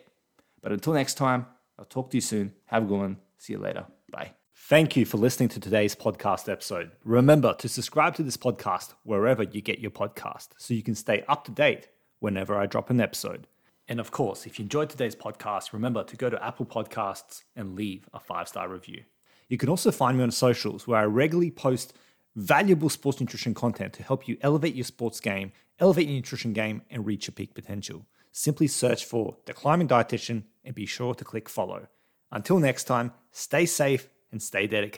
But 0.62 0.72
until 0.72 0.92
next 0.92 1.14
time, 1.14 1.46
I'll 1.78 1.84
talk 1.84 2.10
to 2.10 2.16
you 2.16 2.20
soon. 2.20 2.52
Have 2.66 2.84
a 2.84 2.86
good 2.86 2.98
one. 2.98 3.16
See 3.38 3.54
you 3.54 3.58
later. 3.58 3.86
Bye. 4.10 4.32
Thank 4.54 4.96
you 4.96 5.04
for 5.04 5.16
listening 5.16 5.48
to 5.50 5.60
today's 5.60 5.96
podcast 5.96 6.48
episode. 6.48 6.92
Remember 7.04 7.54
to 7.54 7.68
subscribe 7.68 8.14
to 8.16 8.22
this 8.22 8.36
podcast 8.36 8.94
wherever 9.02 9.42
you 9.42 9.60
get 9.62 9.80
your 9.80 9.90
podcast 9.90 10.48
so 10.58 10.74
you 10.74 10.82
can 10.82 10.94
stay 10.94 11.24
up 11.26 11.44
to 11.46 11.50
date 11.50 11.88
whenever 12.20 12.56
I 12.56 12.66
drop 12.66 12.90
an 12.90 13.00
episode. 13.00 13.46
And 13.88 13.98
of 13.98 14.12
course, 14.12 14.46
if 14.46 14.58
you 14.58 14.64
enjoyed 14.64 14.90
today's 14.90 15.16
podcast, 15.16 15.72
remember 15.72 16.04
to 16.04 16.16
go 16.16 16.30
to 16.30 16.44
Apple 16.44 16.66
Podcasts 16.66 17.42
and 17.56 17.74
leave 17.74 18.08
a 18.14 18.20
five 18.20 18.46
star 18.46 18.68
review. 18.68 19.02
You 19.48 19.58
can 19.58 19.68
also 19.68 19.90
find 19.90 20.16
me 20.16 20.22
on 20.22 20.30
socials 20.30 20.86
where 20.86 21.00
I 21.00 21.04
regularly 21.04 21.50
post 21.50 21.94
valuable 22.36 22.88
sports 22.88 23.18
nutrition 23.18 23.54
content 23.54 23.92
to 23.94 24.04
help 24.04 24.28
you 24.28 24.36
elevate 24.42 24.76
your 24.76 24.84
sports 24.84 25.18
game, 25.18 25.50
elevate 25.80 26.06
your 26.06 26.14
nutrition 26.14 26.52
game, 26.52 26.82
and 26.90 27.04
reach 27.04 27.26
your 27.26 27.32
peak 27.32 27.54
potential. 27.54 28.06
Simply 28.32 28.66
search 28.66 29.04
for 29.04 29.36
The 29.46 29.52
Climbing 29.52 29.88
Dietitian 29.88 30.44
and 30.64 30.74
be 30.74 30.86
sure 30.86 31.14
to 31.14 31.24
click 31.24 31.48
follow. 31.48 31.88
Until 32.30 32.58
next 32.58 32.84
time, 32.84 33.12
stay 33.32 33.66
safe 33.66 34.08
and 34.30 34.40
stay 34.42 34.66
dedicated. 34.66 34.92